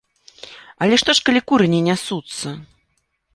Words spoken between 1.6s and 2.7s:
не нясуцца!